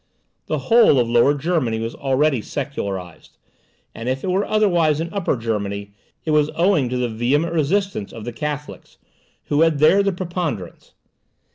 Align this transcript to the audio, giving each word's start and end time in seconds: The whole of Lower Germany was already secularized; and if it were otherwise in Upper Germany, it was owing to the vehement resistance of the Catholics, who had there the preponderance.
The 0.47 0.57
whole 0.57 0.97
of 0.99 1.07
Lower 1.07 1.35
Germany 1.35 1.79
was 1.79 1.93
already 1.93 2.41
secularized; 2.41 3.37
and 3.93 4.09
if 4.09 4.23
it 4.23 4.31
were 4.31 4.43
otherwise 4.47 4.99
in 4.99 5.13
Upper 5.13 5.37
Germany, 5.37 5.93
it 6.25 6.31
was 6.31 6.49
owing 6.55 6.89
to 6.89 6.97
the 6.97 7.07
vehement 7.07 7.53
resistance 7.53 8.11
of 8.11 8.25
the 8.25 8.33
Catholics, 8.33 8.97
who 9.43 9.61
had 9.61 9.77
there 9.77 10.01
the 10.01 10.11
preponderance. 10.11 10.93